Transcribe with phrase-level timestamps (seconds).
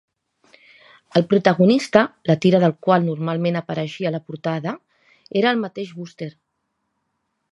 [1.19, 4.75] El protagonista, la tira del qual normalment apareixia a la portada,
[5.43, 6.33] era el mateix Buster.